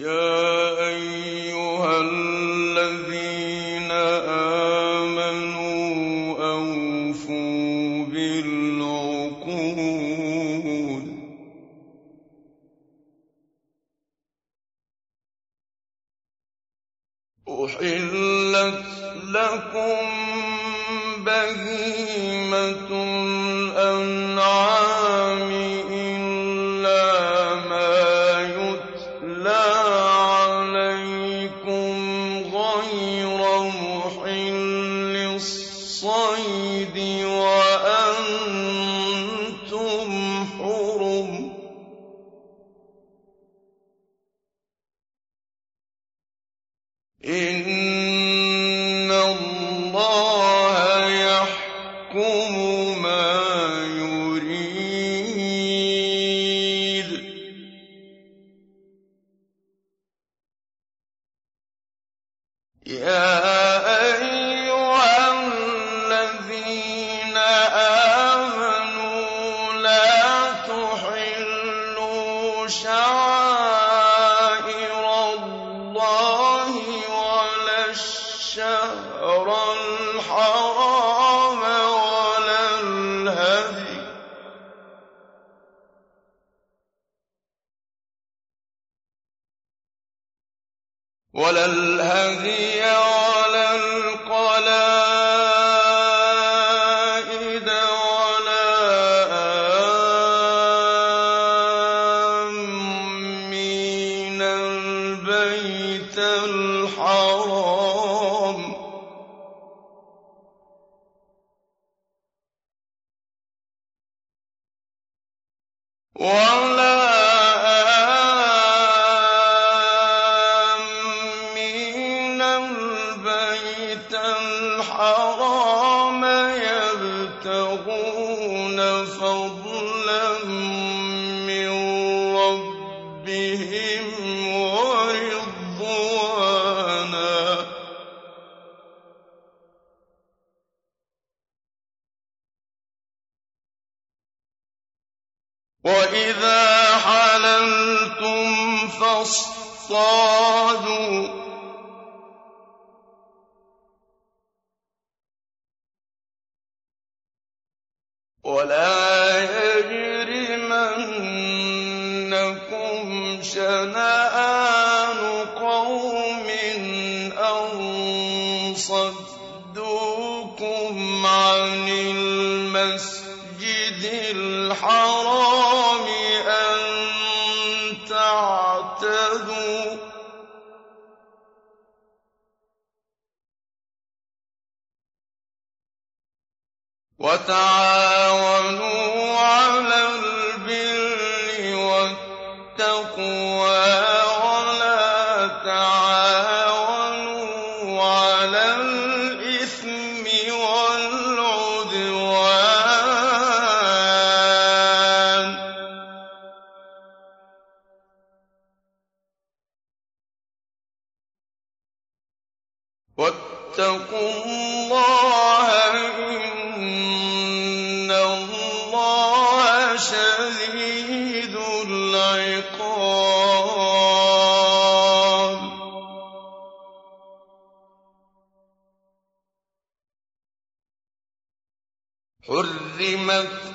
[0.00, 1.29] يا أيها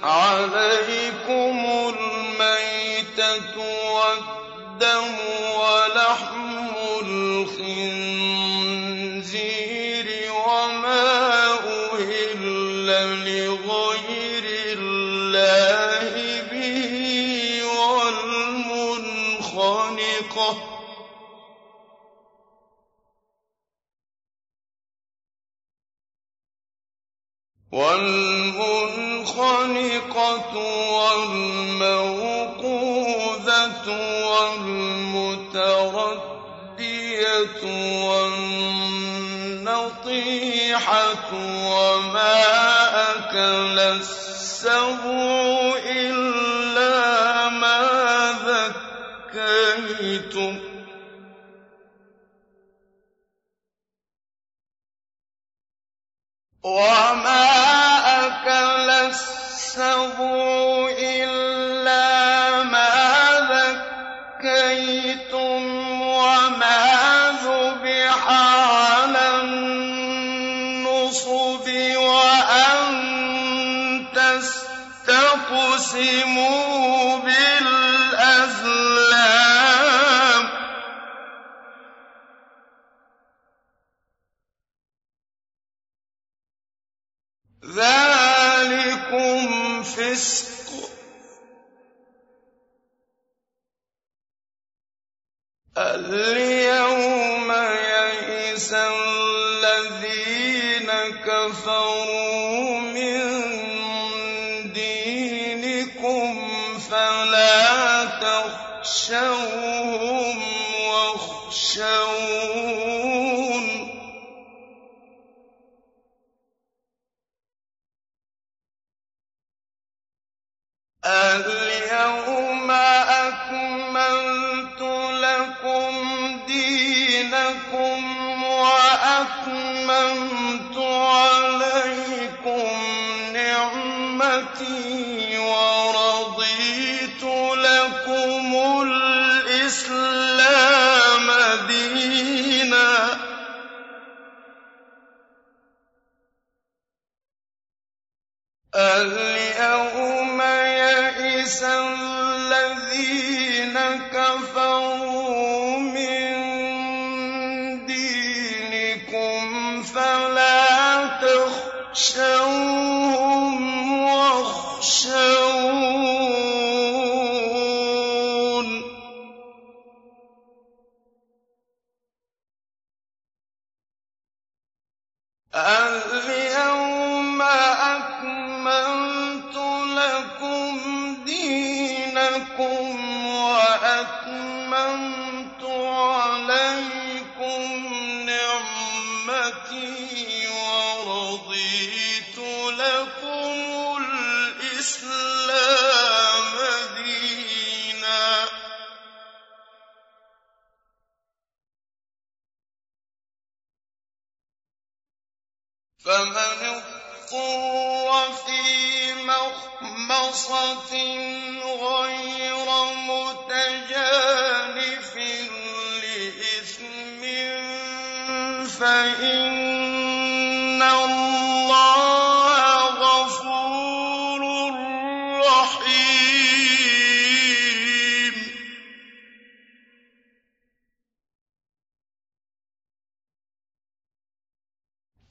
[0.05, 1.04] عليه
[38.05, 38.89] وَالنَّطِيحَةُ
[41.71, 42.41] وَمَا
[43.11, 47.81] أَكَلَ السَّبُعُ إِلَّا مَا
[49.33, 50.61] ذَكَّيْتُمْ ۚ.
[56.63, 57.45] وَمَا
[58.25, 60.94] أَكَلَ السَّبُعُ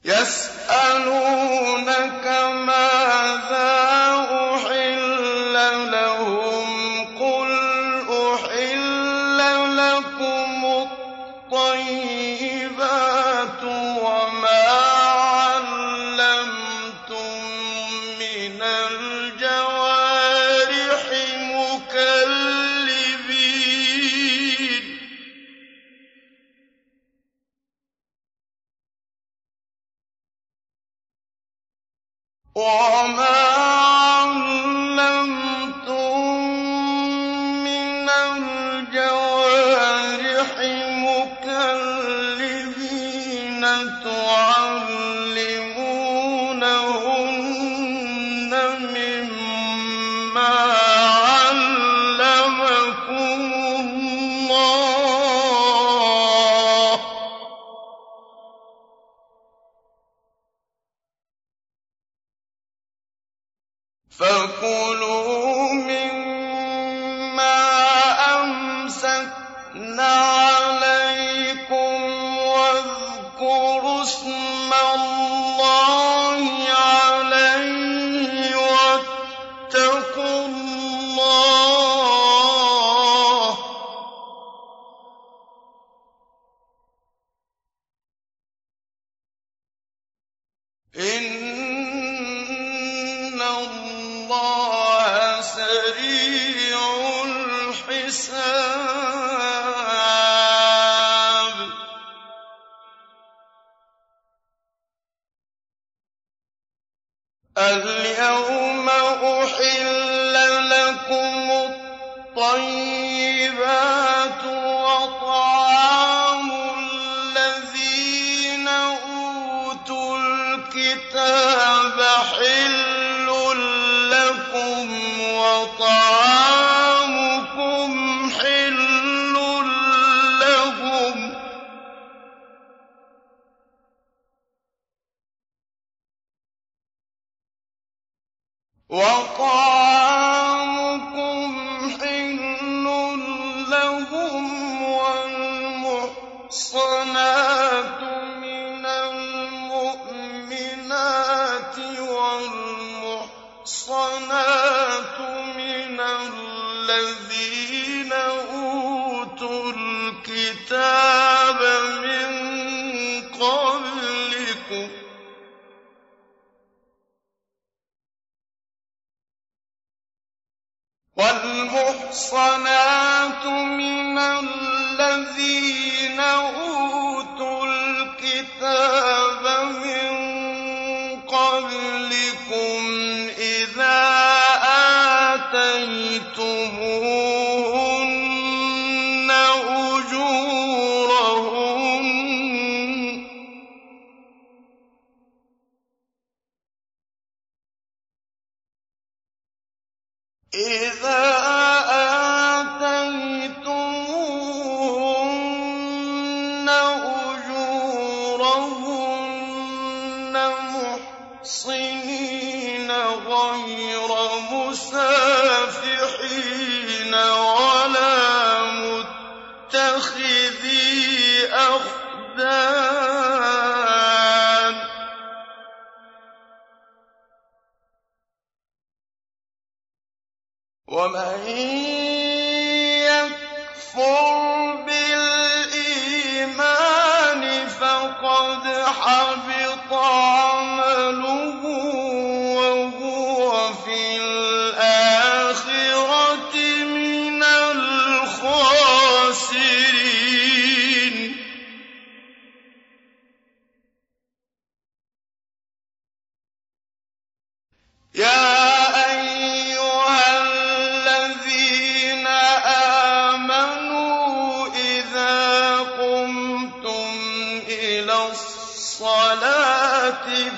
[0.05, 1.85] يسألونك
[2.67, 3.84] ماذا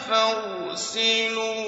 [0.07, 1.66] الصَّلَاةِ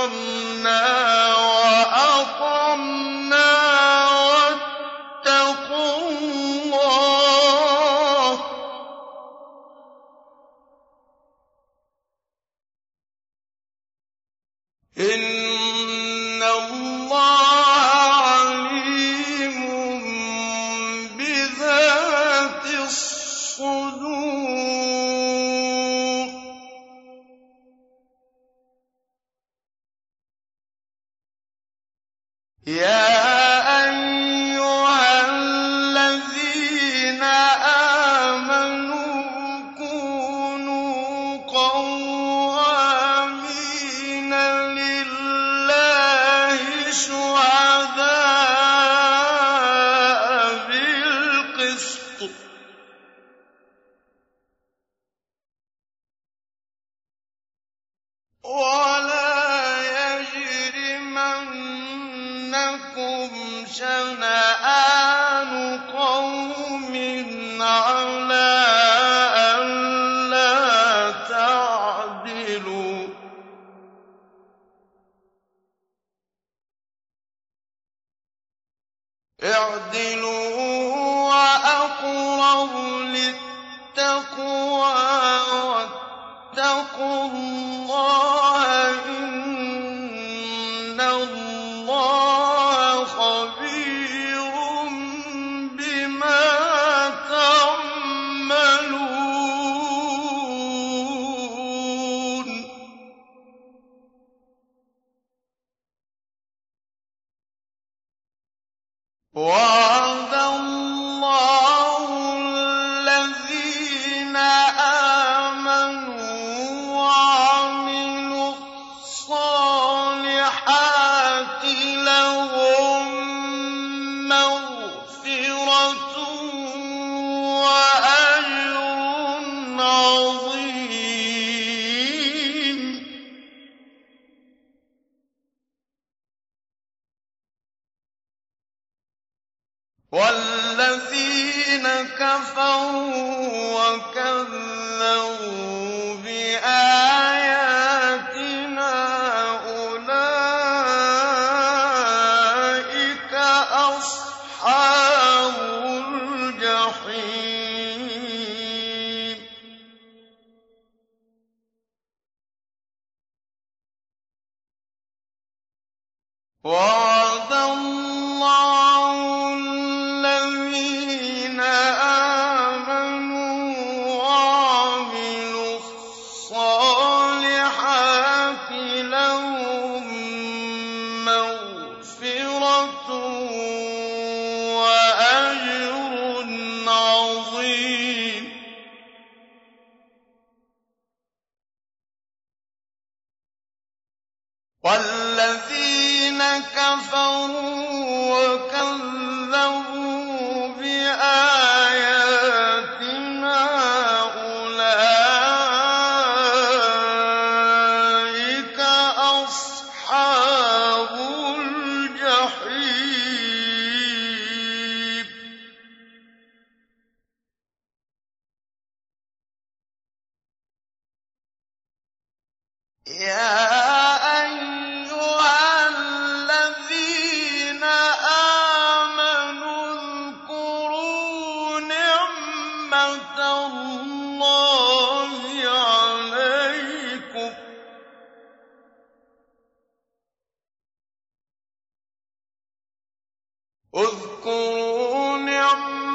[0.00, 0.99] سَمِعْنَا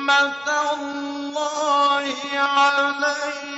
[0.05, 3.54] نعمة الله عليكم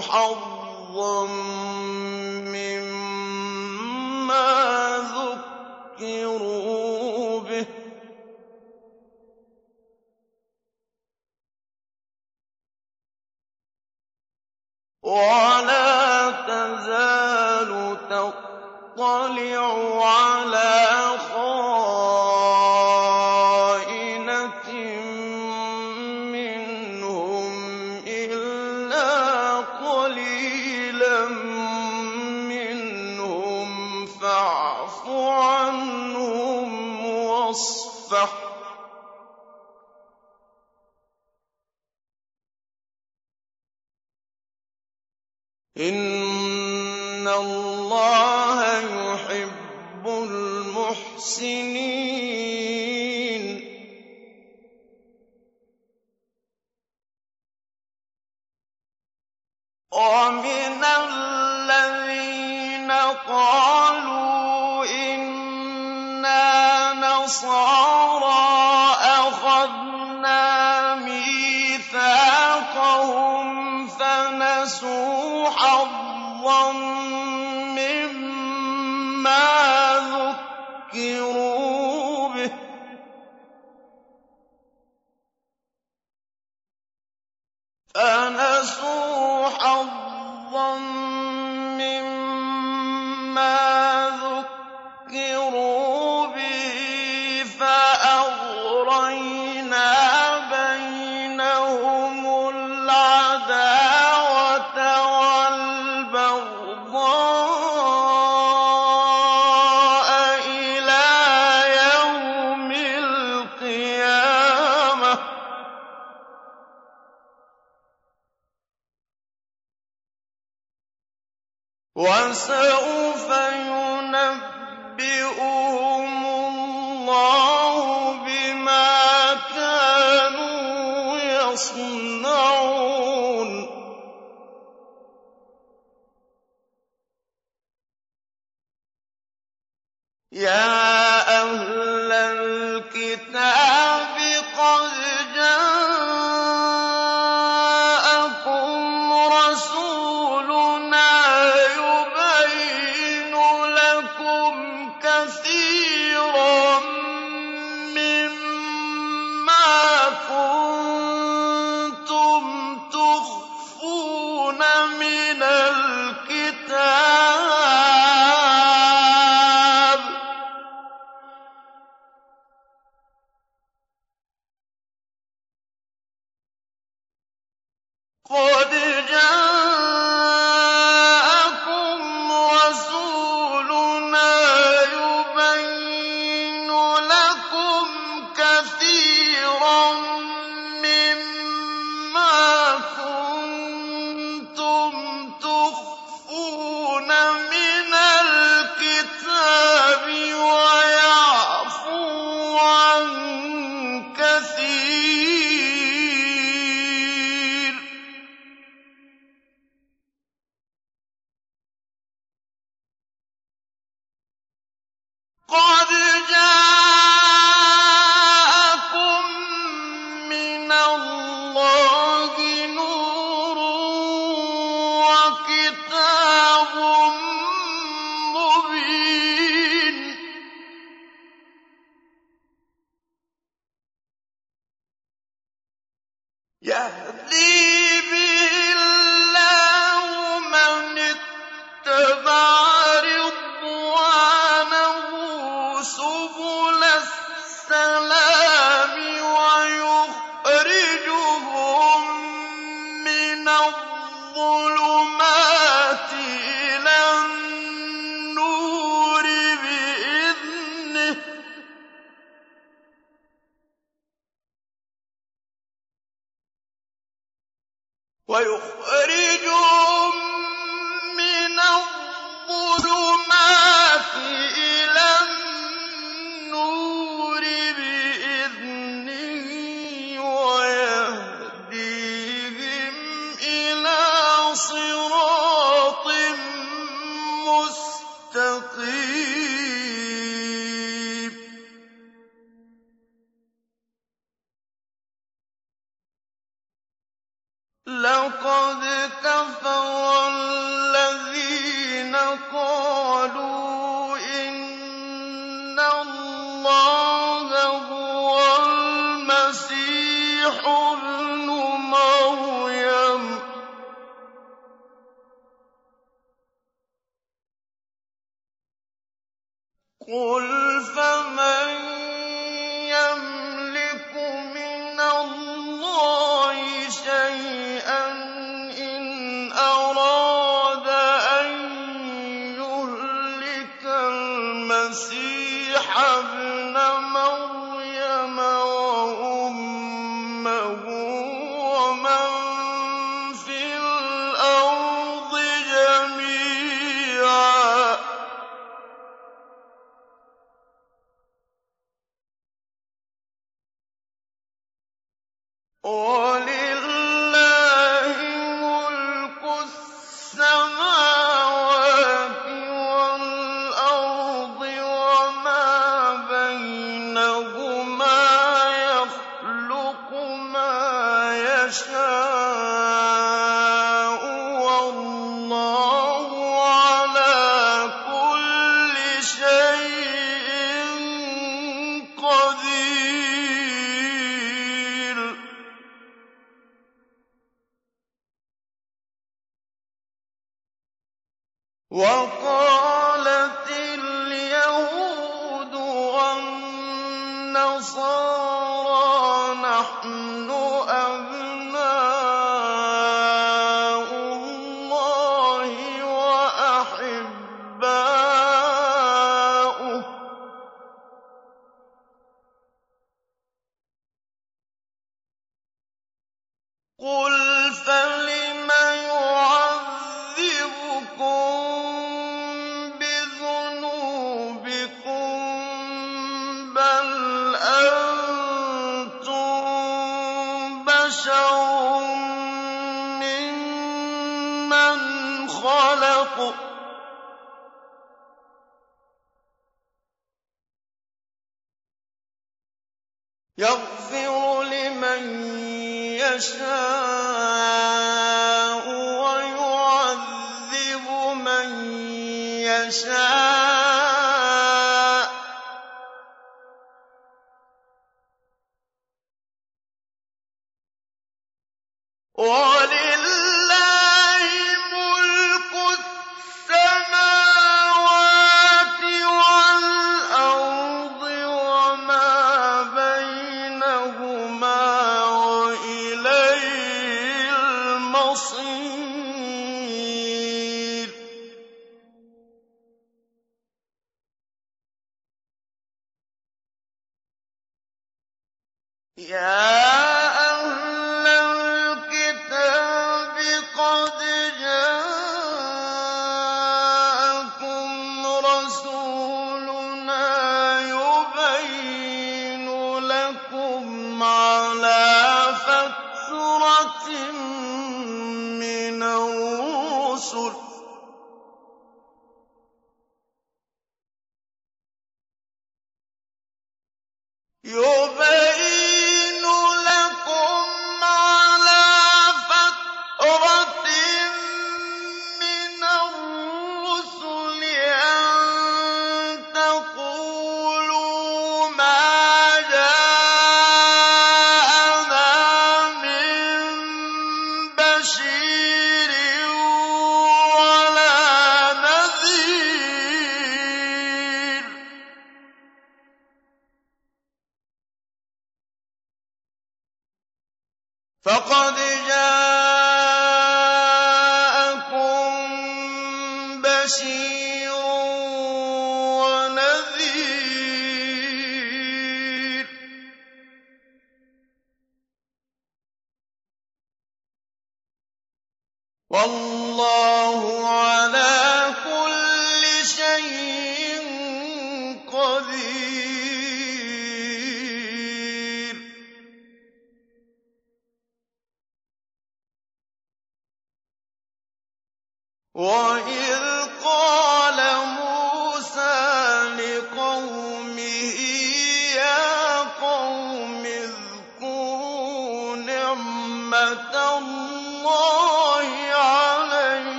[0.00, 1.26] حظا
[2.44, 4.38] مما
[5.98, 6.37] ذكروا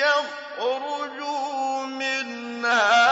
[0.00, 3.03] يَخْرُجُوا مِنْهَا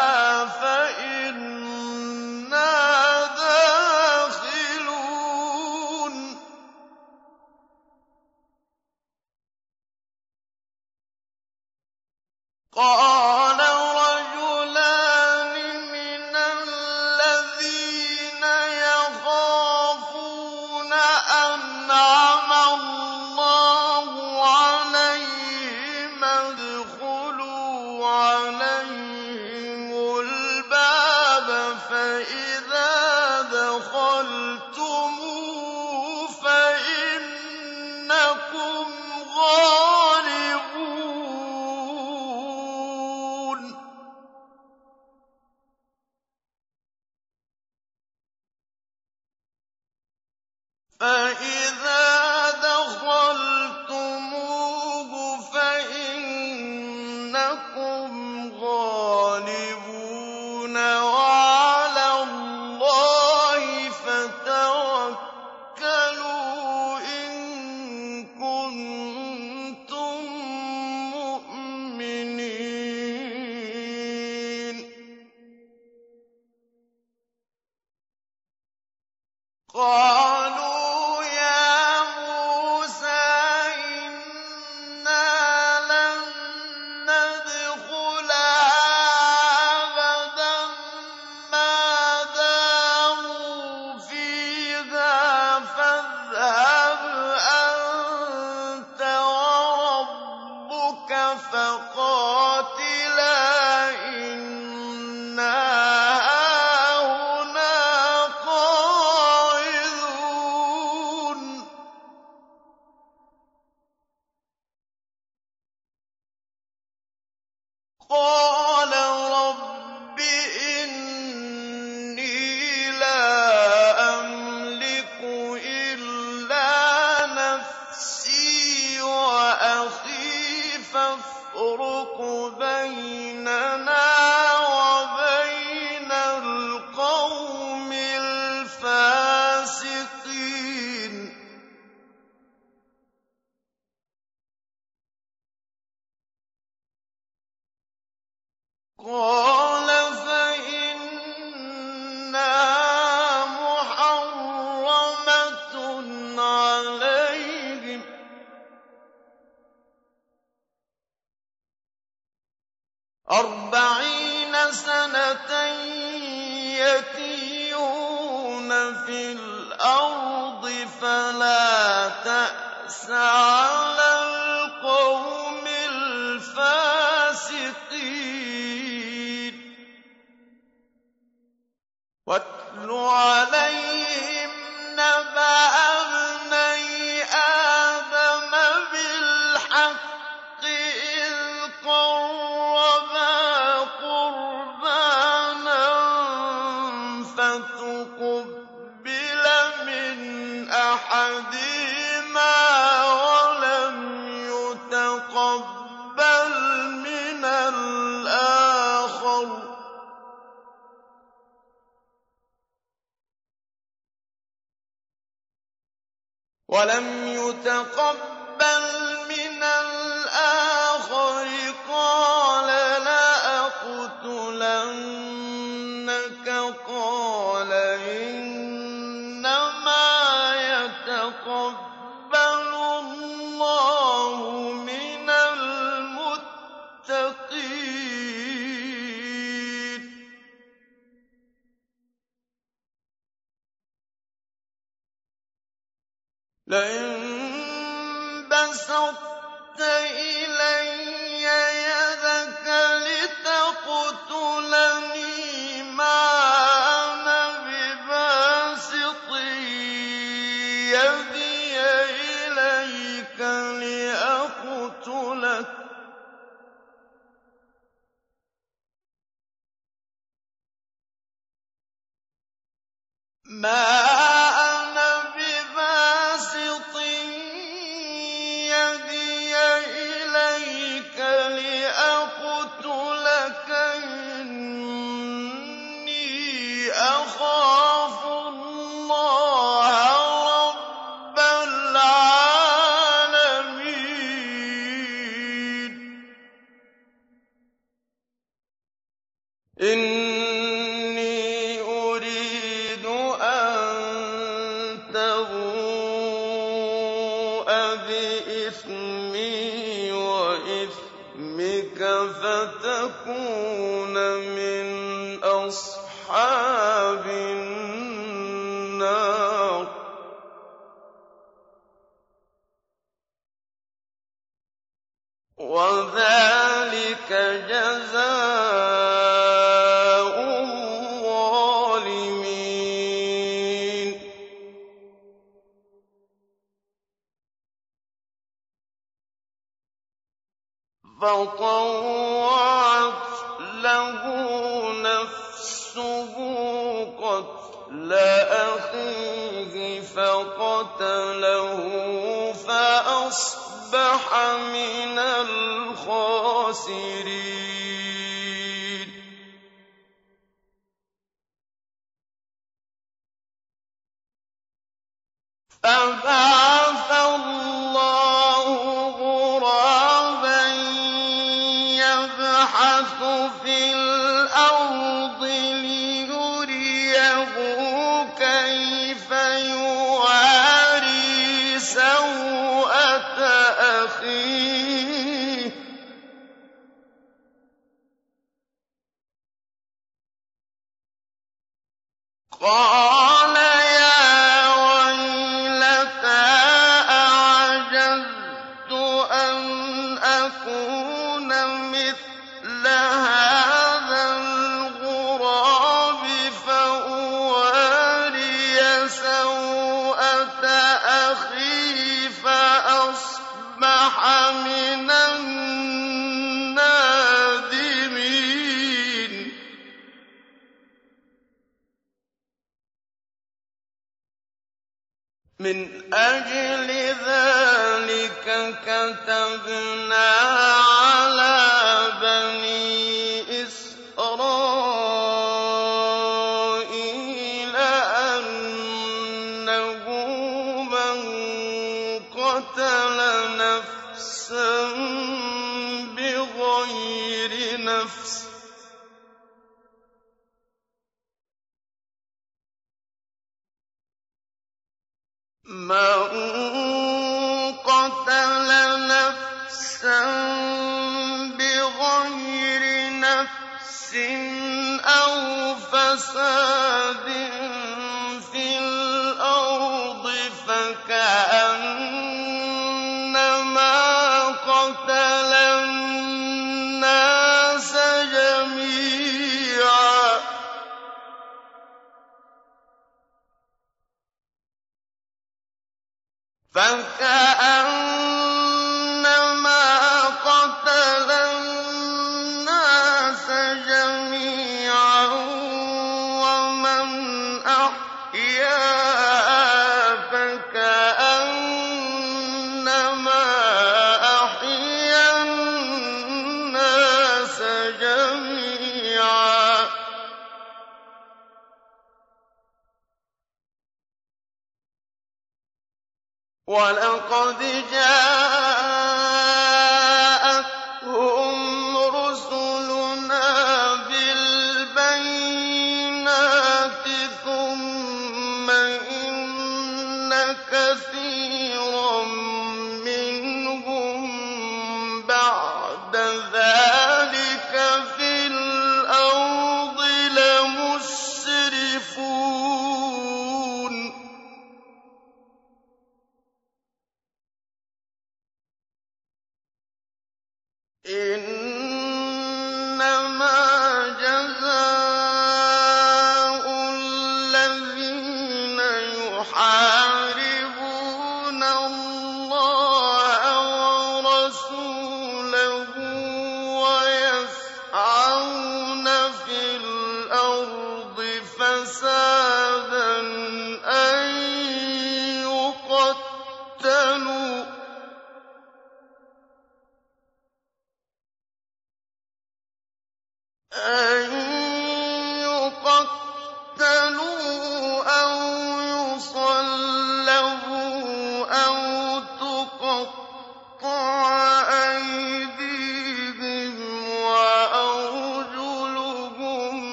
[248.62, 249.31] بَسَطتَ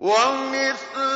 [0.00, 1.09] وَمِثْلَهُ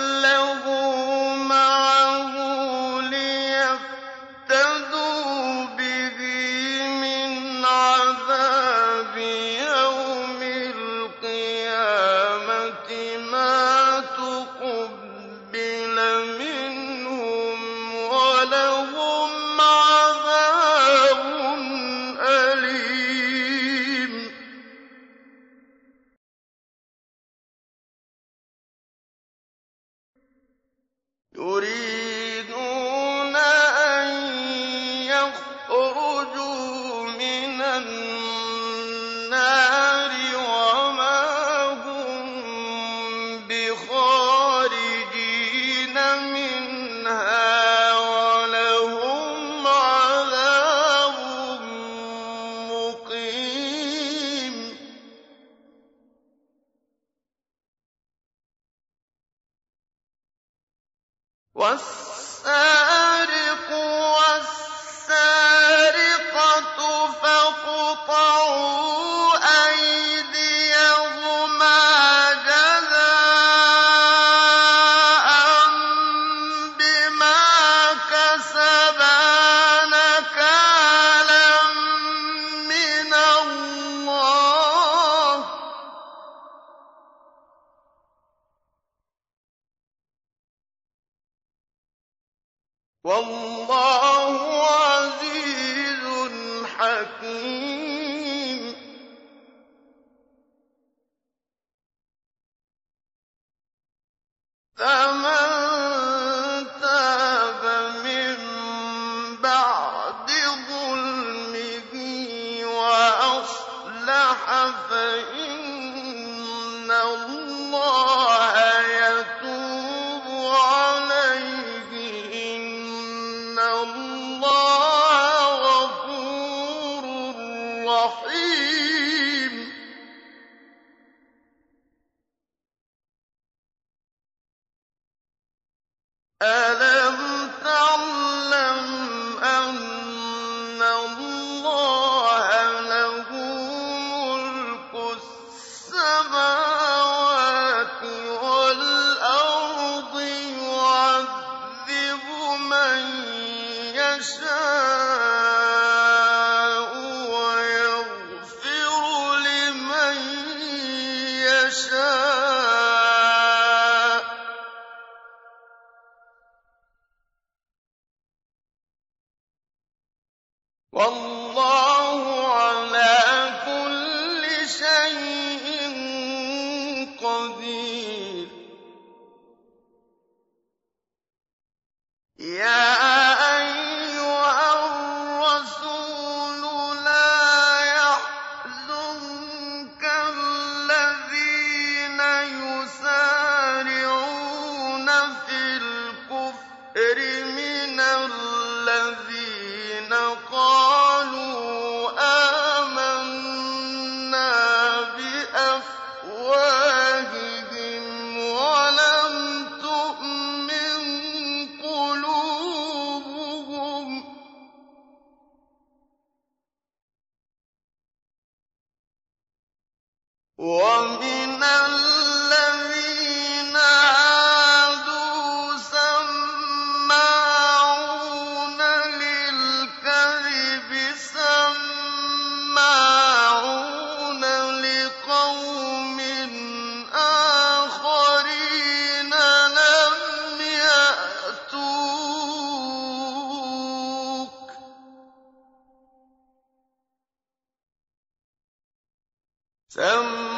[249.96, 250.55] سَمَّاعُونَ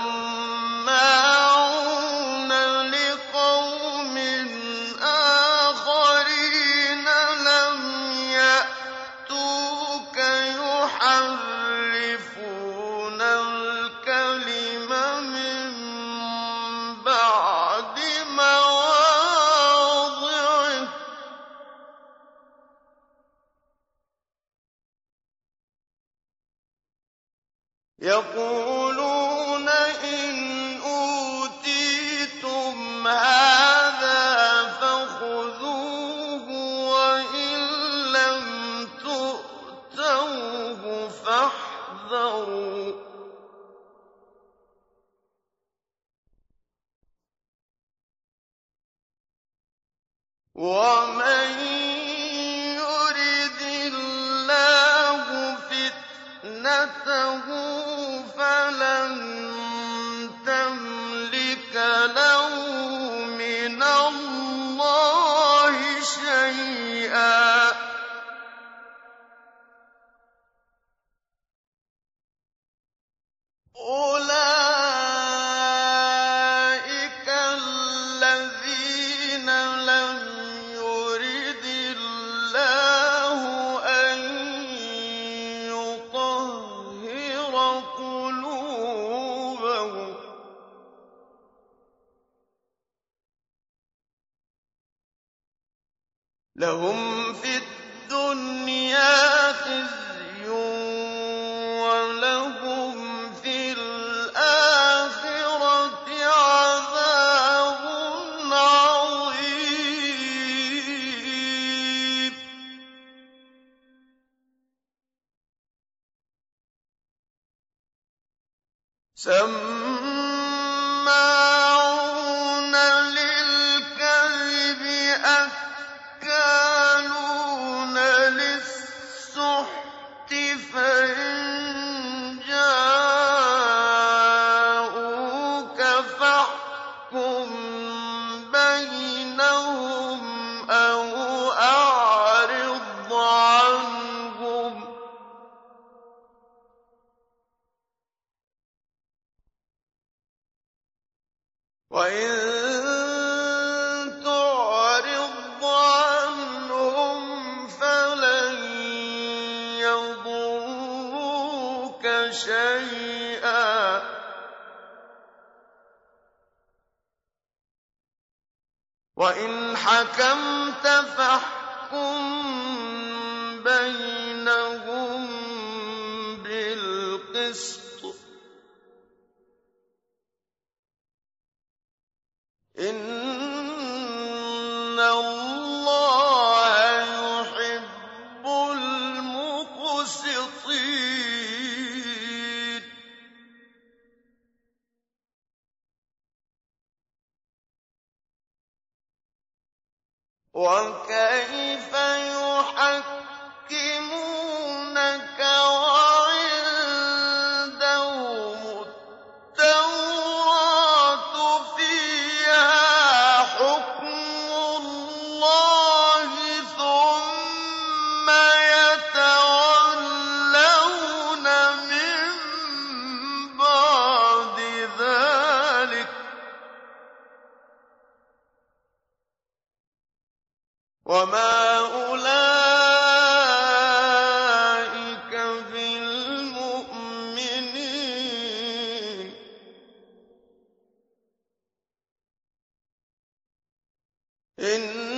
[244.60, 245.16] إِنَّا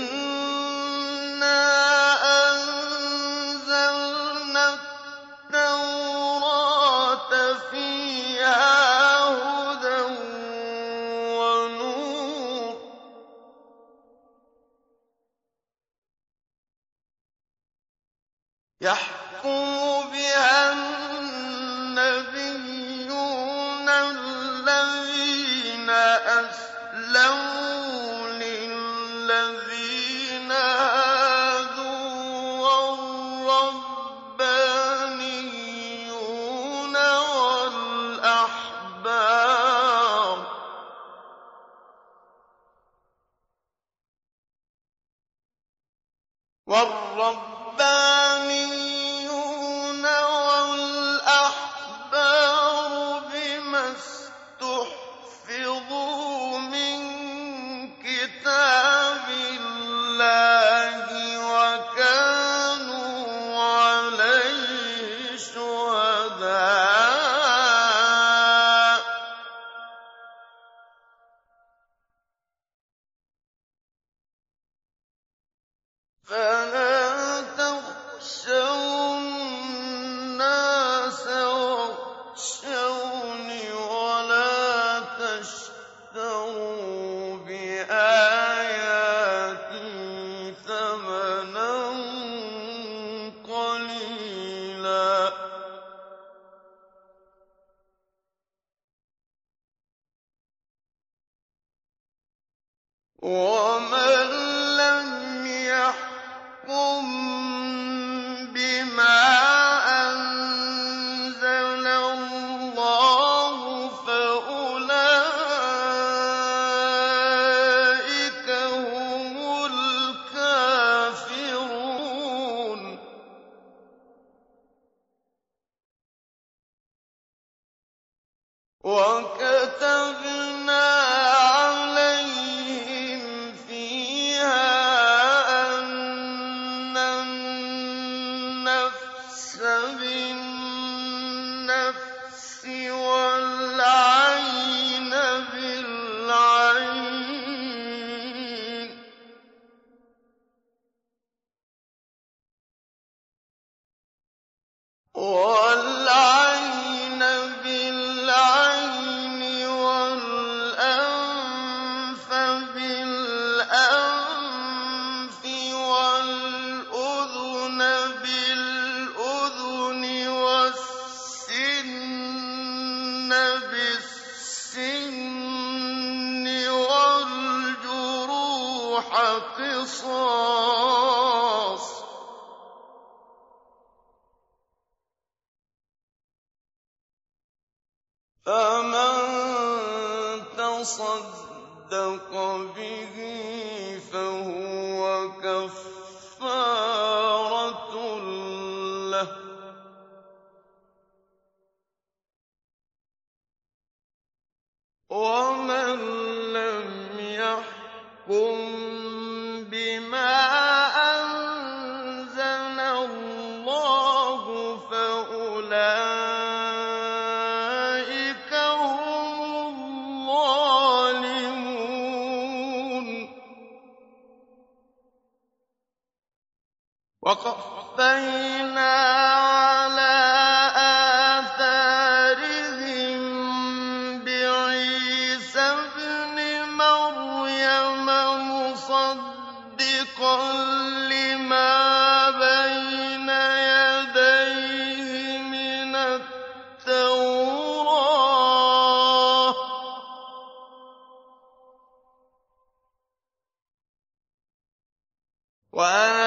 [255.78, 256.17] وَآتَيْنَاهُ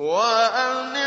[0.00, 0.99] وَأَنِ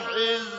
[0.00, 0.57] حِزْبَ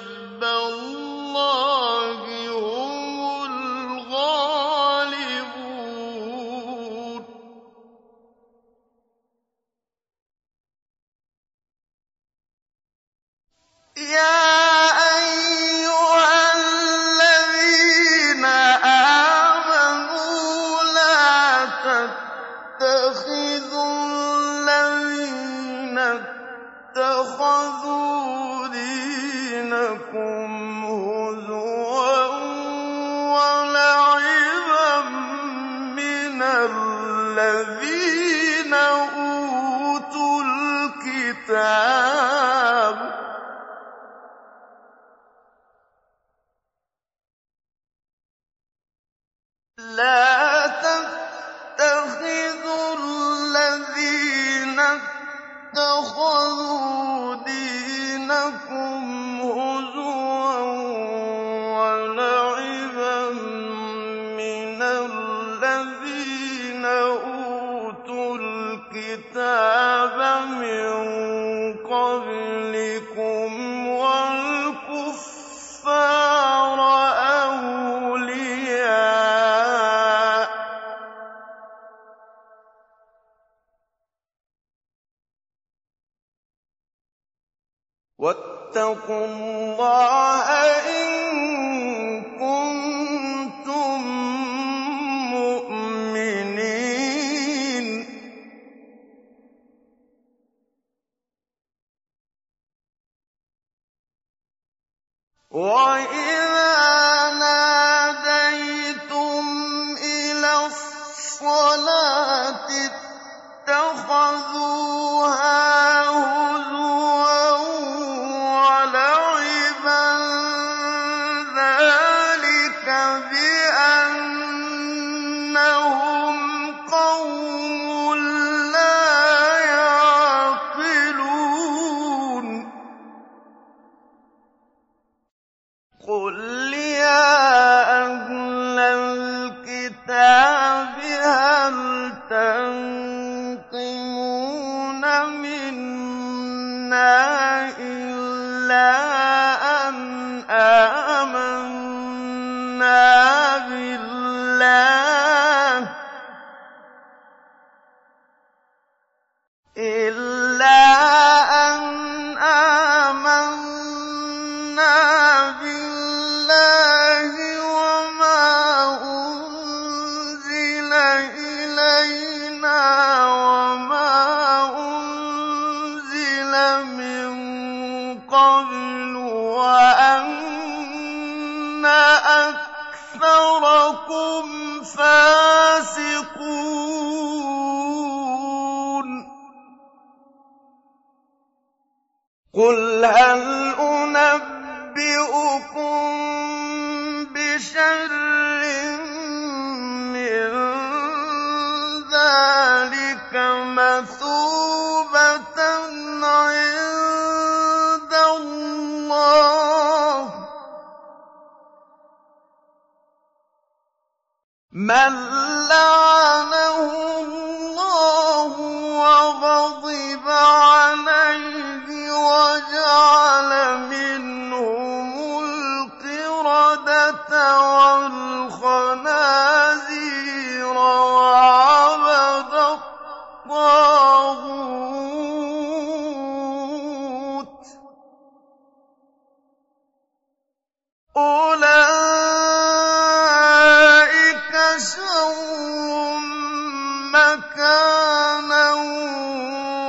[247.12, 248.74] مَّكَانًا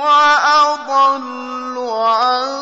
[0.03, 2.60] وَأَضَلُّ عَن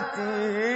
[0.00, 0.69] سَيِّئَاتِهِمْ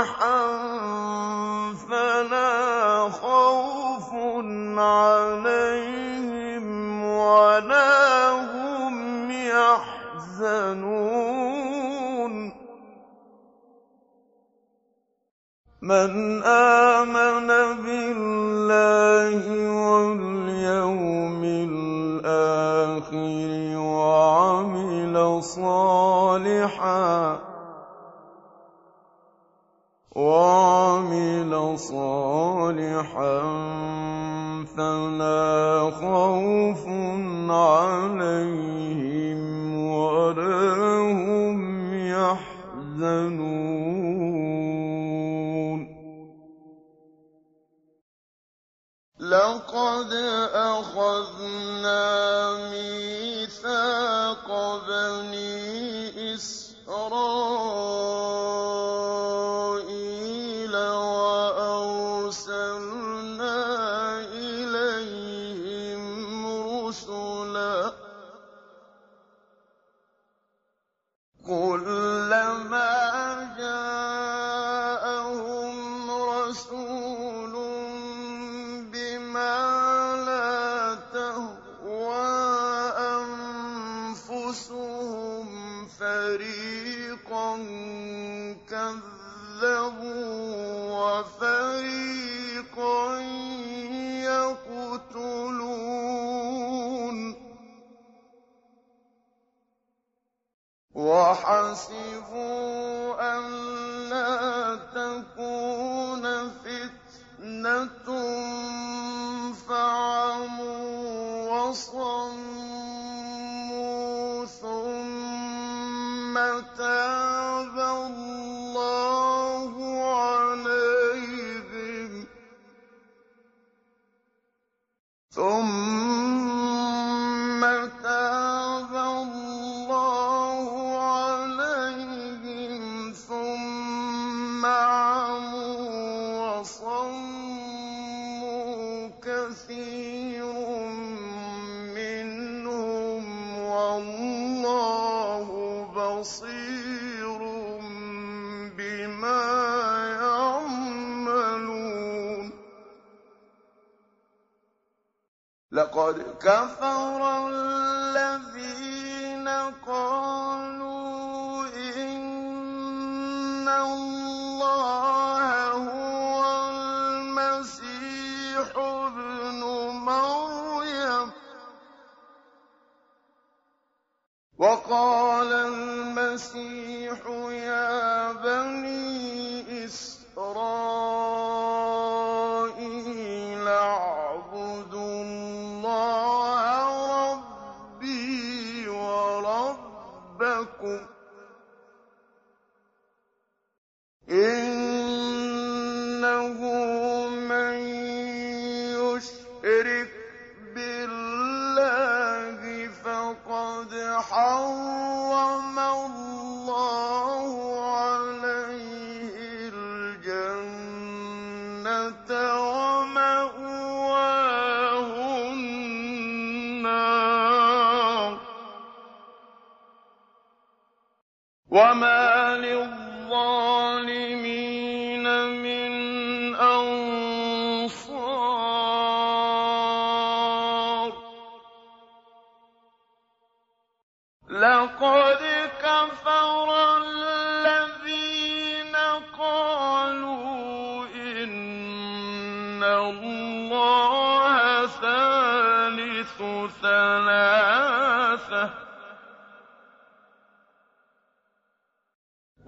[0.00, 0.49] وَعَمِلَ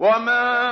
[0.04, 0.63] وما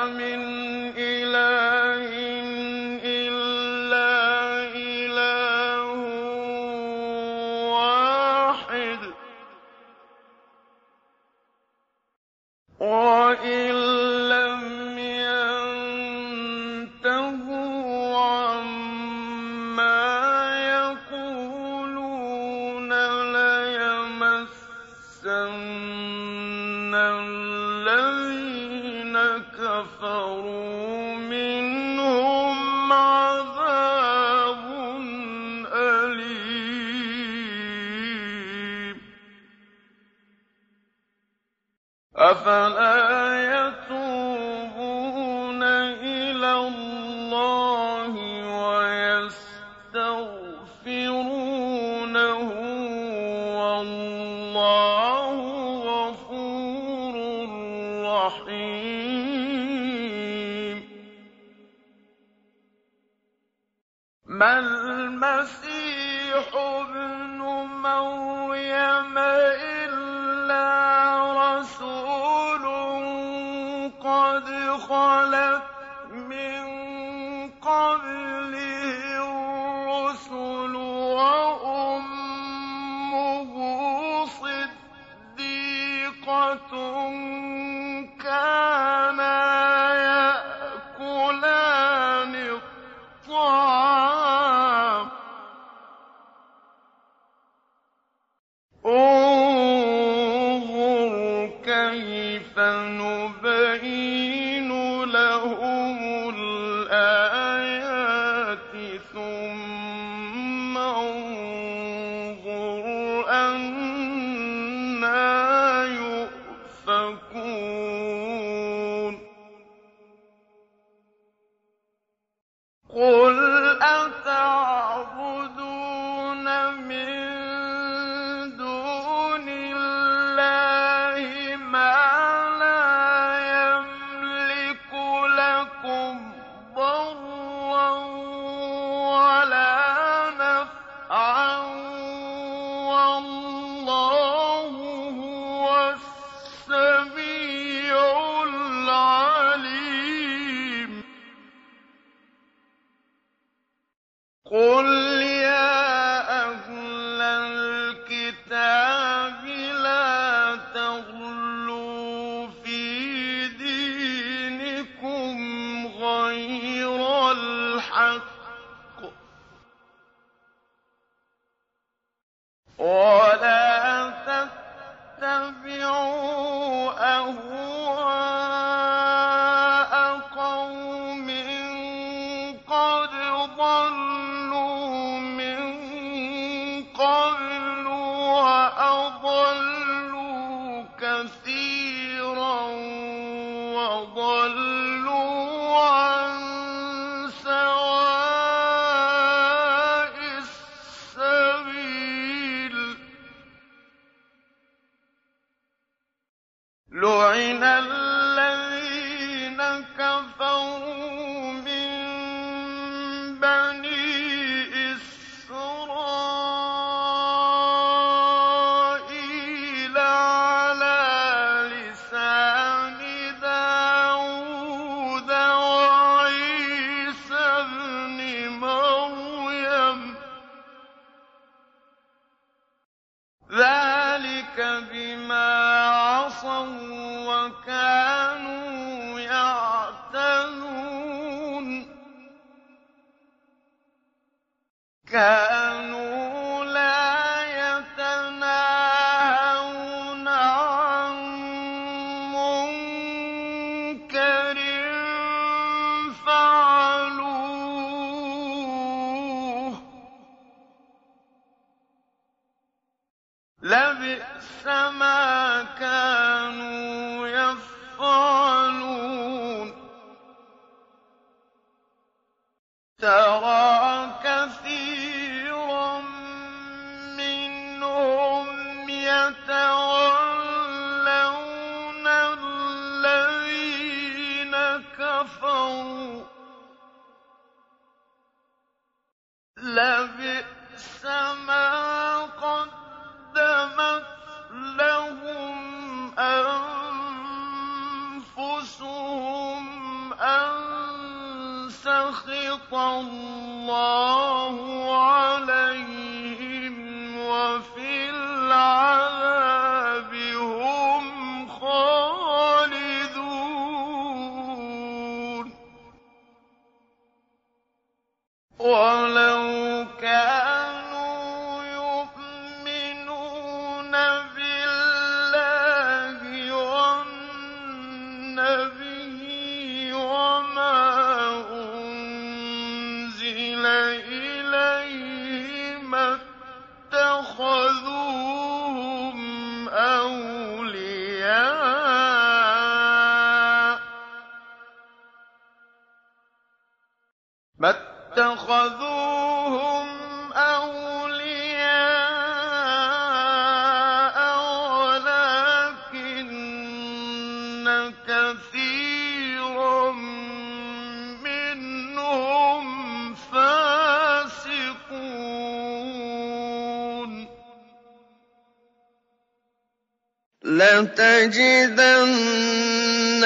[371.23, 373.25] لَتَجِدَنَّ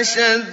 [0.00, 0.49] أَشَدَّ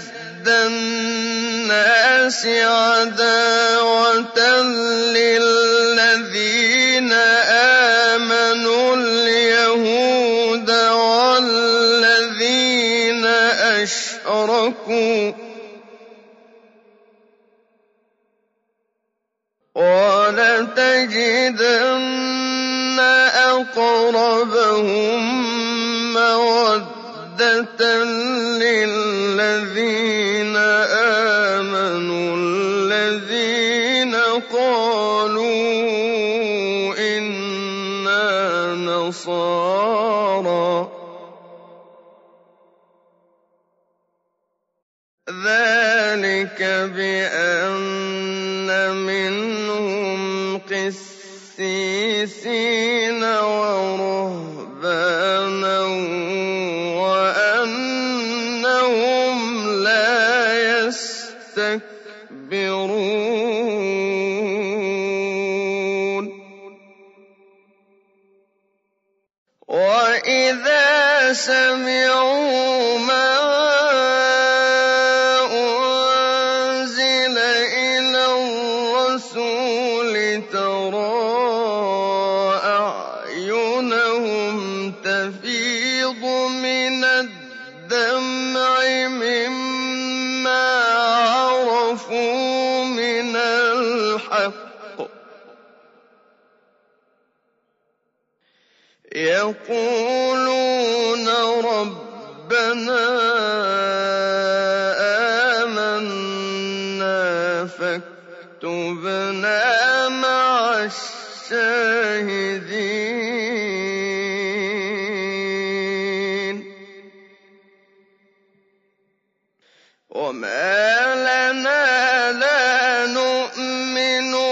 [123.97, 124.46] مؤمنون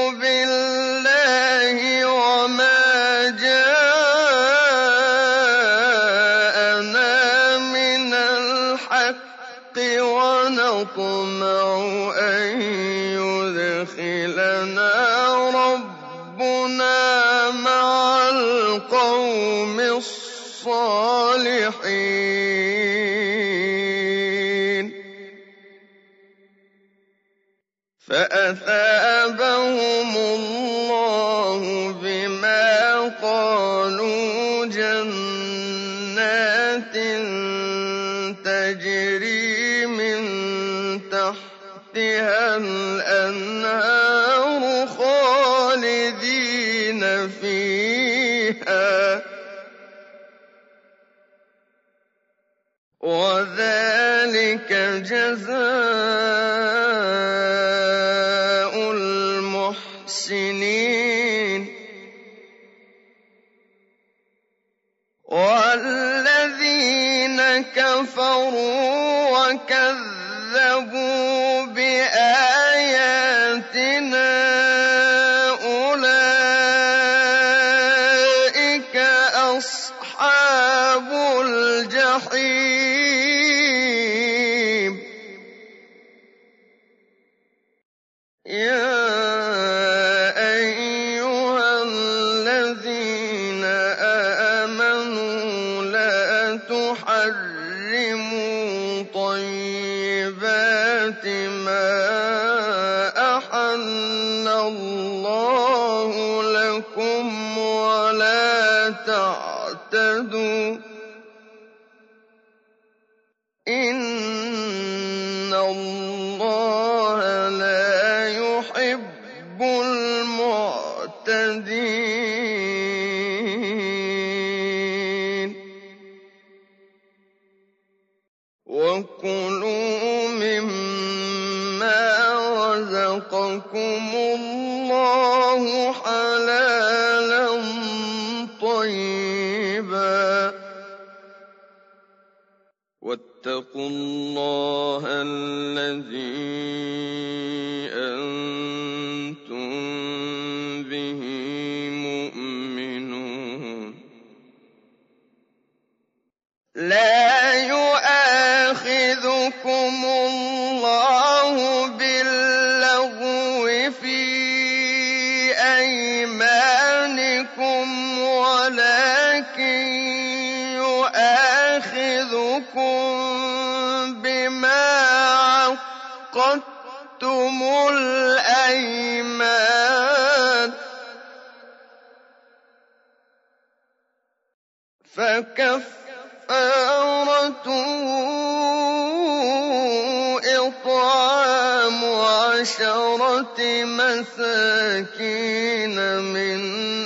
[194.40, 196.60] مساكين من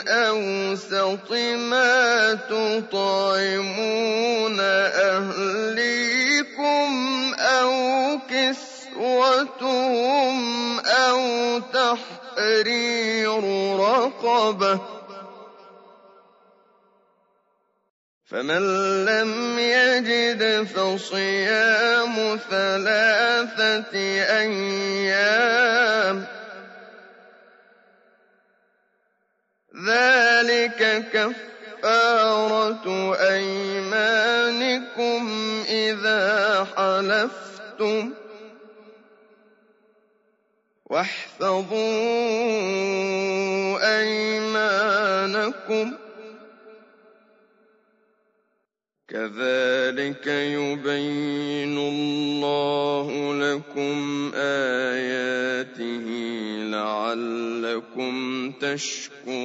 [0.07, 3.80] أوسط ما تطعمون
[5.10, 6.10] أهليكم
[7.39, 7.72] أو
[8.30, 9.60] كسوتهم
[10.80, 11.19] أو
[11.60, 13.43] تحرير
[13.80, 14.80] رقبة
[18.26, 18.64] فمن
[19.06, 23.95] لم يجد فصيام ثلاثة
[24.39, 25.60] أيام
[29.99, 32.85] ذلك كفارة
[33.15, 35.21] أيمانكم
[35.69, 36.23] إذا
[36.77, 38.13] حلفتم
[40.85, 41.80] واحفظوا
[43.99, 45.93] أيمانكم
[49.07, 56.07] كذلك يبين الله لكم آياته
[56.71, 59.39] لعلكم تشكرون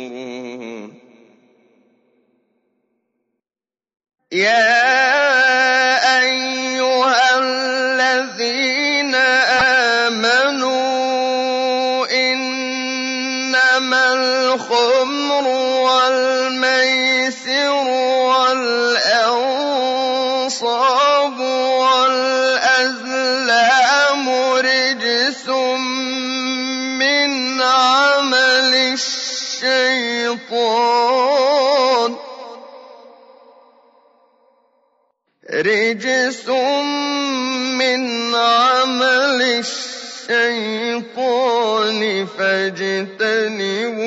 [42.39, 44.01] فاجتنبوه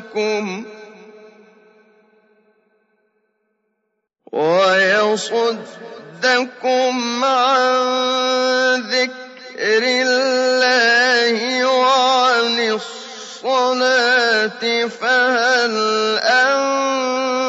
[0.00, 0.64] ويصدكم
[6.22, 15.74] ويصدكم عن ذكر الله وعن الصلاة فهل
[16.18, 17.42] أنتم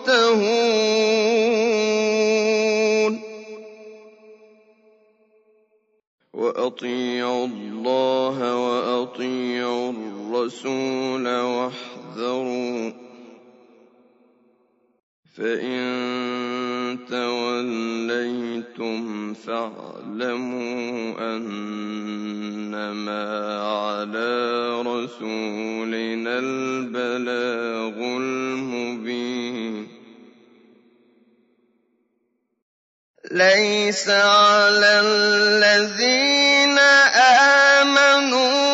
[0.00, 0.50] منتهون؟
[6.32, 7.46] وأطيعوا
[7.80, 12.92] الله وأطيعوا الرسول واحذروا.
[15.36, 15.80] فإن
[17.10, 19.00] توليتم
[19.34, 20.90] فاعلموا
[21.36, 23.24] أنما
[23.62, 24.32] على
[24.82, 29.89] رسولنا البلاغ المبين.
[33.30, 36.78] ليس على الذين
[37.78, 38.69] آمنوا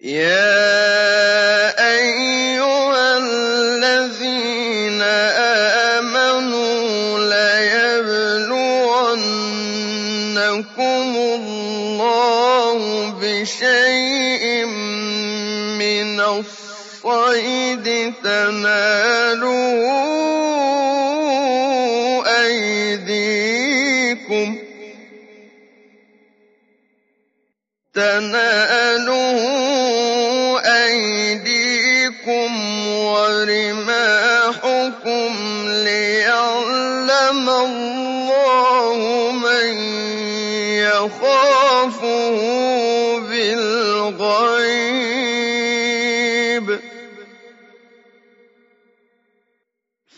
[0.00, 1.31] يا
[27.94, 29.38] تناله
[30.84, 32.50] أيديكم
[32.88, 34.12] ورماحكم
[35.68, 38.98] ليعلم الله
[39.32, 39.74] من
[40.78, 42.36] يخافه
[43.18, 45.01] بالغيب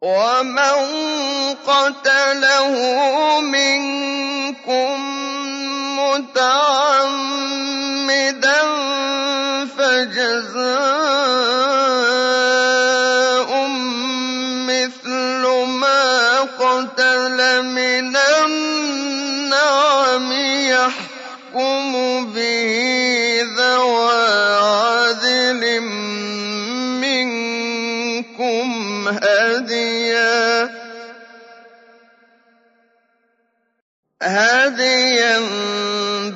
[0.00, 0.76] ومن
[1.66, 2.74] قتله
[3.40, 4.96] منكم
[6.00, 7.40] متعمدا
[9.76, 11.30] فجزاء
[34.40, 35.38] هديا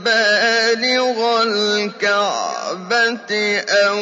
[0.04, 3.18] بالغ الكعبة
[3.68, 3.98] أو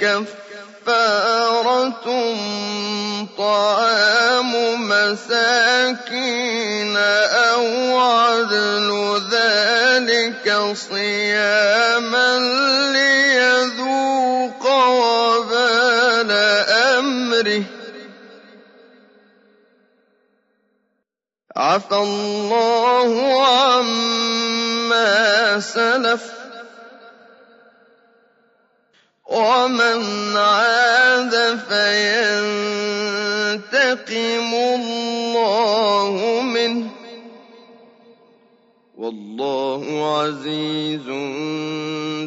[0.00, 2.06] كفارة
[3.38, 4.52] طعام
[4.88, 8.90] مساكين أو عدل
[9.30, 10.46] ذلك
[10.90, 11.73] صياما
[21.56, 25.10] عفى الله عما
[25.60, 26.32] سلف
[29.30, 32.94] ومن عاد فينتقم
[34.54, 36.90] الله منه
[38.98, 39.84] والله
[40.18, 41.08] عزيز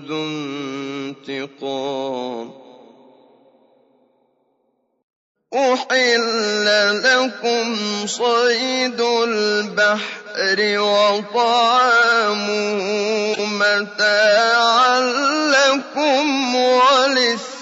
[0.08, 0.24] ذو
[1.28, 2.57] انتقام
[5.58, 6.66] أحل
[7.04, 7.78] لكم
[8.08, 12.46] صيد البحر وطعامه
[13.46, 15.00] متاعا
[15.50, 17.58] لكم وللسيارة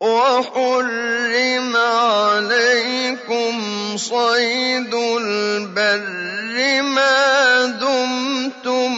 [0.00, 3.54] وحرم عليكم
[3.96, 8.94] صيد البر ما دمتم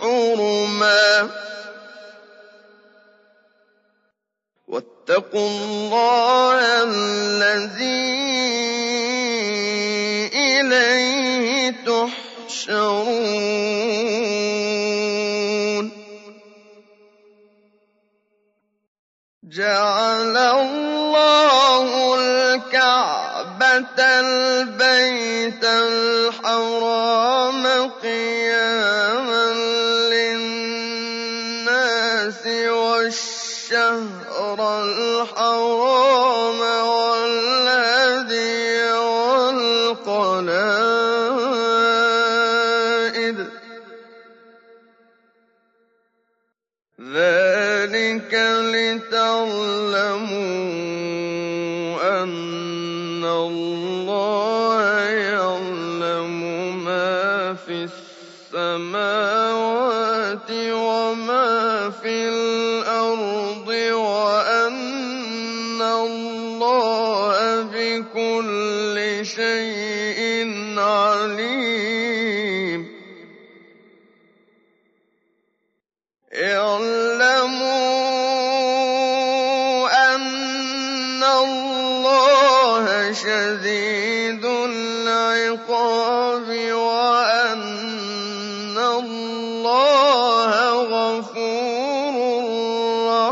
[0.00, 1.43] حرما
[5.04, 8.08] واتقوا الله الذي
[10.32, 13.04] إليه تحشرون.
[19.44, 26.82] جعل الله الكعبة البيت الحرام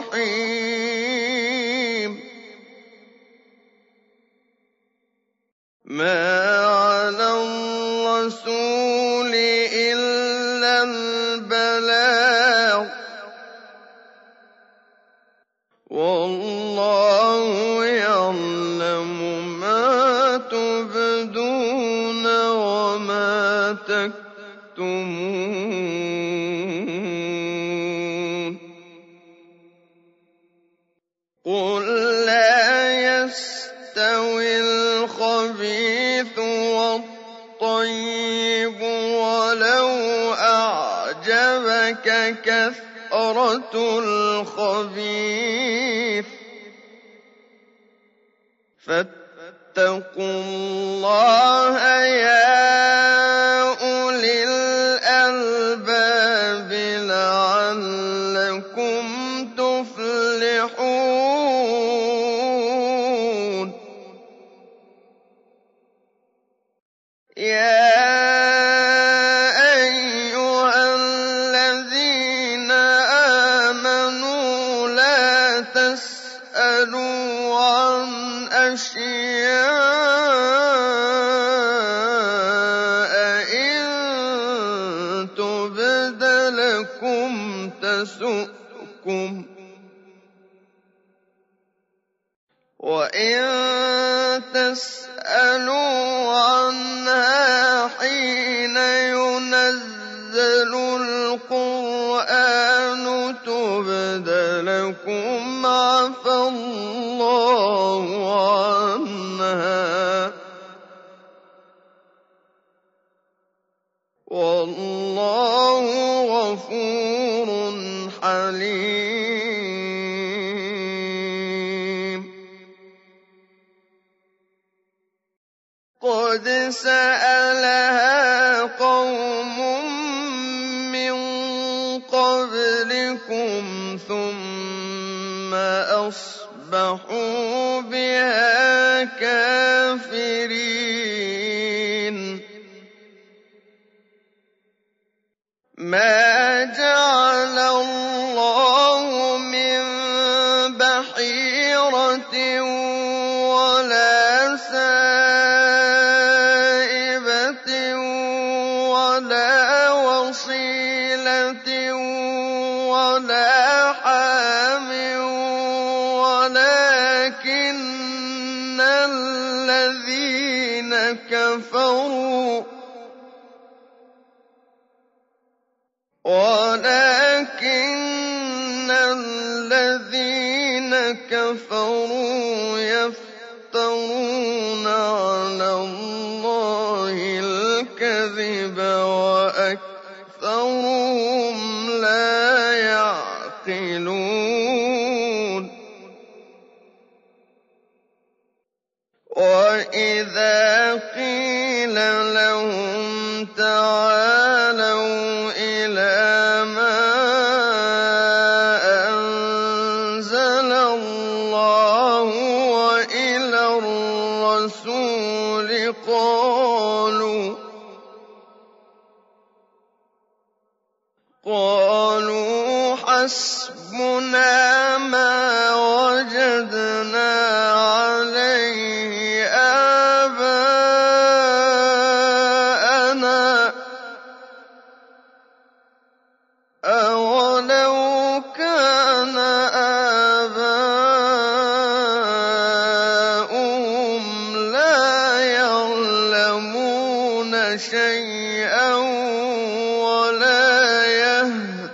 [0.01, 0.80] رحيم
[44.81, 45.40] الخبيث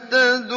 [0.07, 0.56] يهتدون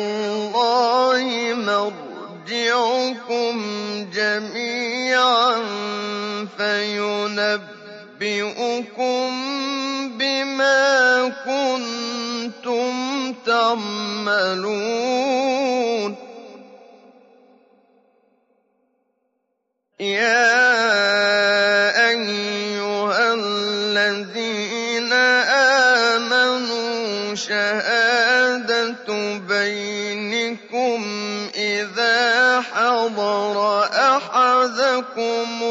[0.00, 1.54] الله
[2.48, 3.56] مرجعكم
[4.12, 5.54] جميعا
[6.58, 7.70] فينبئكم
[10.18, 12.92] بما كنتم
[13.46, 14.70] تعملون.
[35.19, 35.63] أحدكم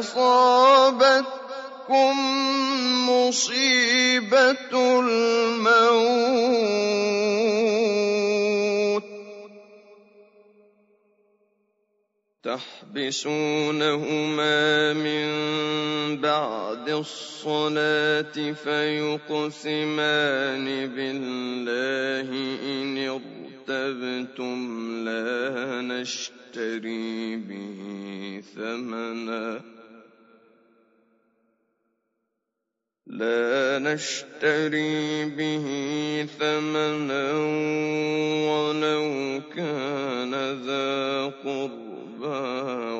[0.00, 1.36] فأصابتكم
[3.10, 6.36] مصيبة الموت
[13.26, 15.26] تحبسونهما من
[16.20, 19.86] بعد الصلاة فيقسمان
[20.86, 22.28] بالله
[22.62, 24.58] إن ارتبتم
[25.04, 27.76] لا نشتري به
[28.54, 29.75] ثمنا
[33.16, 35.66] لا نشتري به
[36.38, 37.32] ثمنا
[38.50, 40.32] ولو كان
[40.66, 42.44] ذا قربى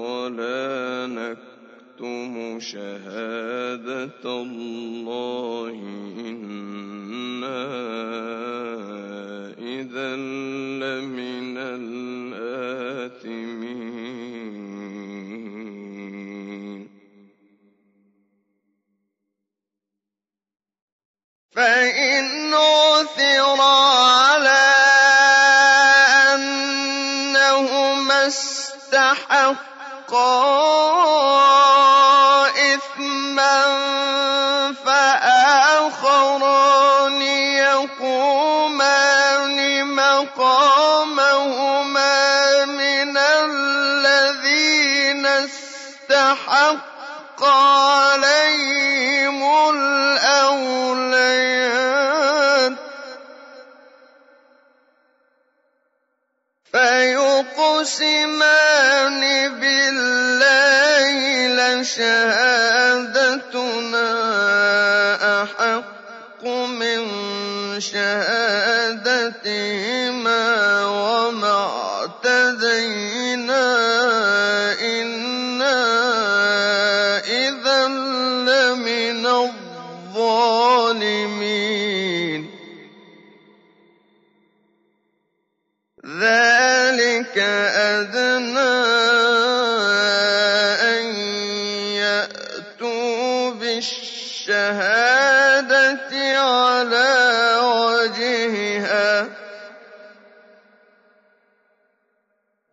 [0.07, 5.75] ولا نكتم شهادة الله.
[6.19, 7.63] إنا
[9.59, 10.17] إذا
[10.81, 12.87] لمن الآثمين.
[21.57, 24.75] فإن عثر على
[26.35, 29.87] أنهما استحقا
[67.79, 69.37] شهادتهما
[70.87, 71.71] وما
[72.25, 73.67] اعتدينا
[74.81, 75.83] إنا
[77.19, 77.87] إذا
[78.49, 80.57] لمن الظالمين.
[86.07, 88.77] ذلك أدنى
[90.81, 91.05] أن
[91.93, 94.97] يأتوا بالشهادة
[96.41, 97.07] على
[98.07, 99.29] وجهها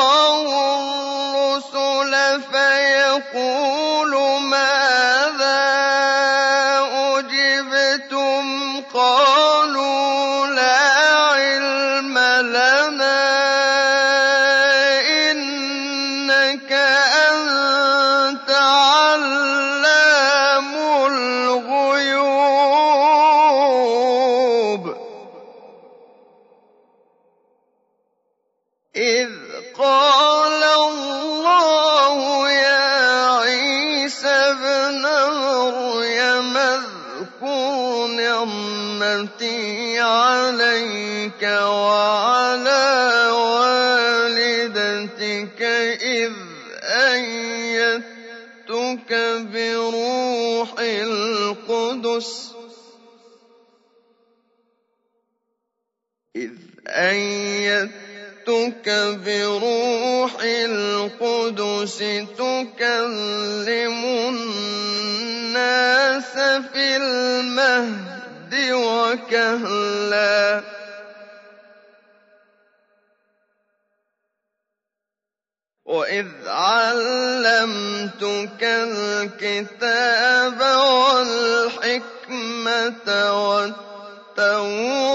[63.09, 66.33] تكلم الناس
[66.73, 70.63] في المهد وكهلا
[75.85, 80.61] وإذ علمتك الكتاب
[81.81, 83.09] والحكمة
[83.45, 85.08] والتوراة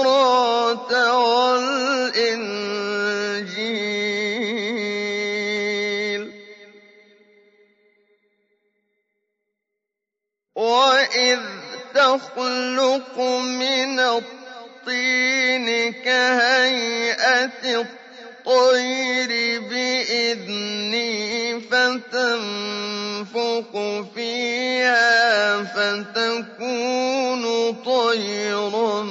[16.04, 21.14] كهيئة الطير بإذني
[21.60, 23.72] فتنفق
[24.14, 27.44] فيها فتكون
[27.84, 29.02] طيرا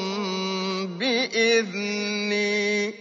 [0.99, 2.94] بإذني.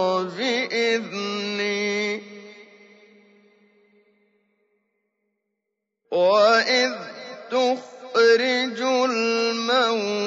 [8.37, 10.21] تخرج الموتى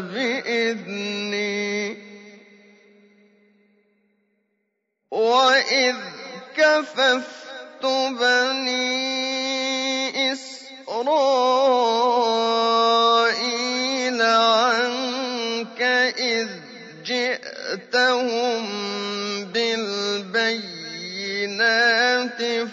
[0.00, 1.96] بإذني.
[5.10, 5.96] وإذ
[6.56, 7.84] كففت
[8.20, 9.12] بني
[10.32, 11.02] إسرائيل
[14.22, 15.82] عنك
[16.18, 16.48] إذ
[17.04, 18.64] جئتهم
[19.44, 20.82] بالبينات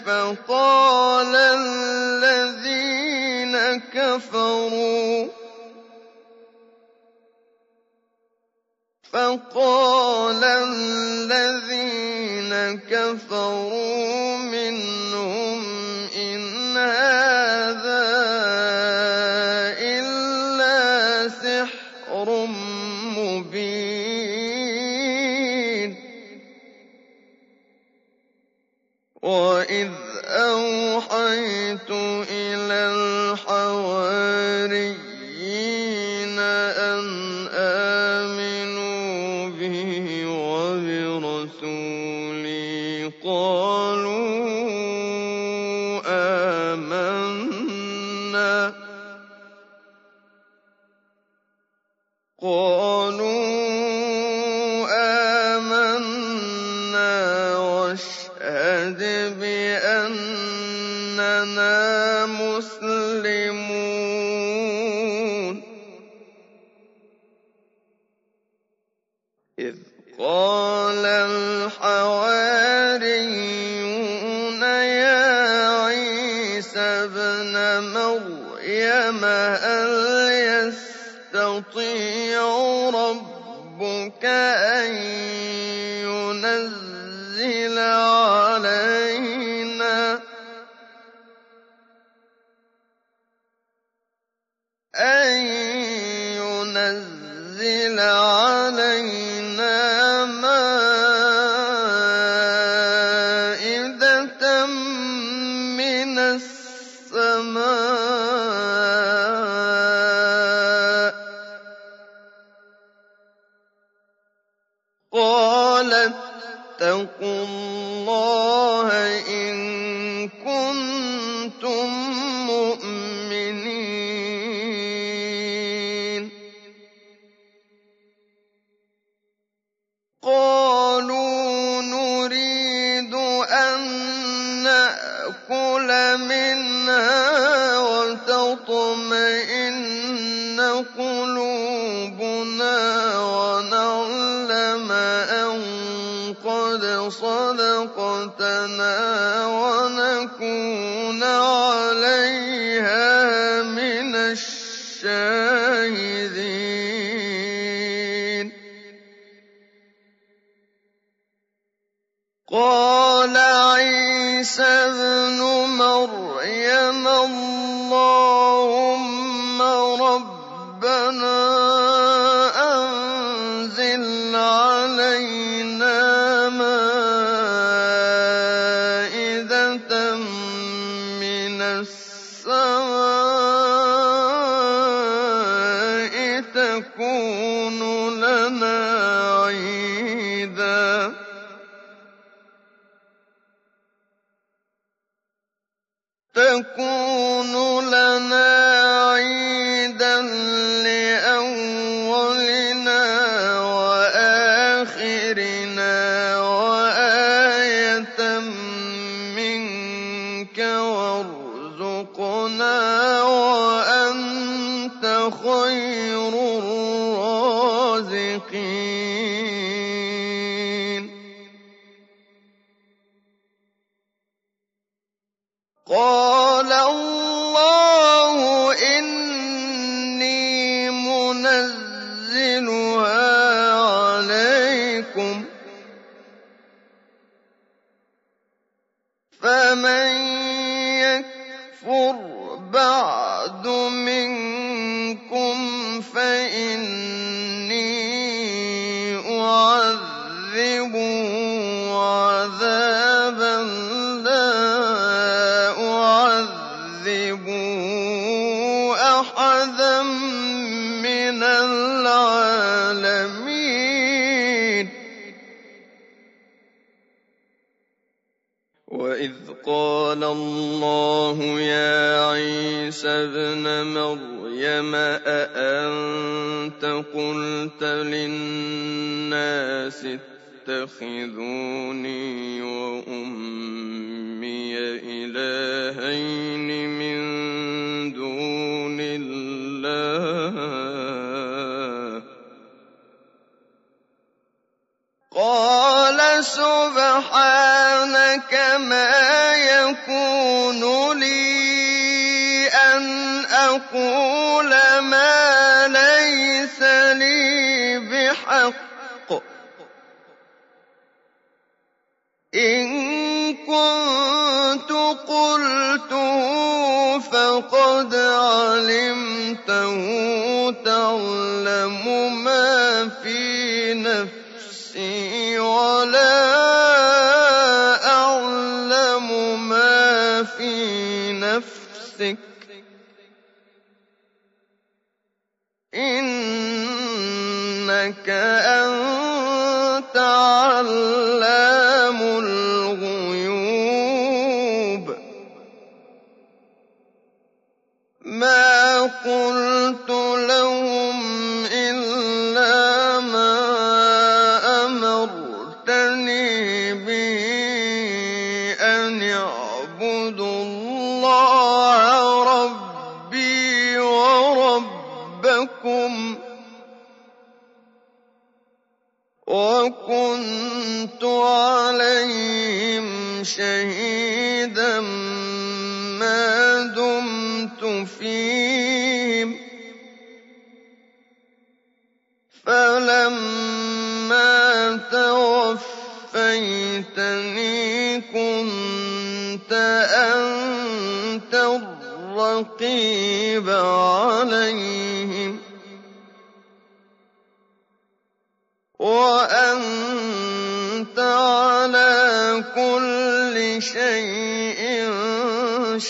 [0.06, 1.34] فقال
[9.14, 11.70] فقال الذين
[12.90, 15.58] كفروا منهم
[16.16, 18.04] إن هذا
[19.78, 22.28] إلا سحر
[23.16, 23.94] مبين.
[29.22, 29.90] وإذ
[30.26, 32.03] أوحيتم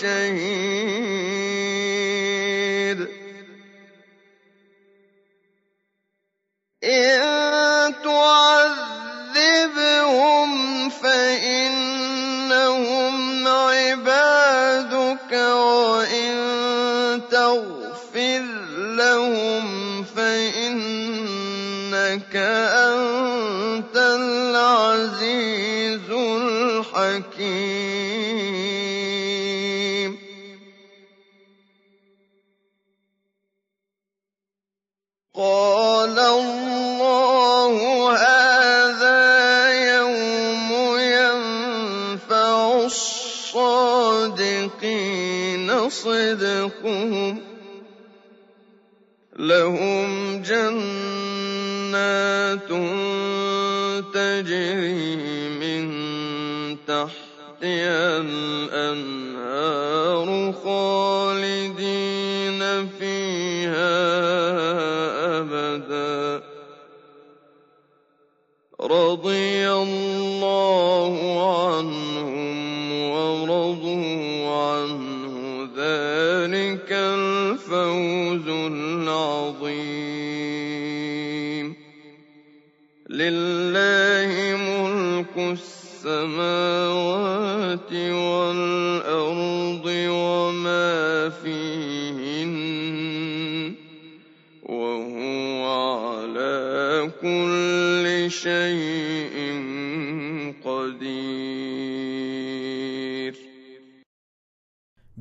[0.04, 0.43] شيء